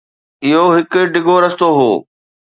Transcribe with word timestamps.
اهو 0.47 0.65
هڪ 0.75 0.91
ڊگهو 1.13 1.35
رستو 1.43 1.67
هو. 1.79 1.91